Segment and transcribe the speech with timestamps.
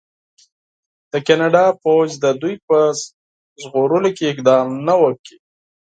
[1.11, 2.77] د کاناډا پوځ د دوی په
[3.61, 5.35] ژغورلو کې اقدام نه و کړی.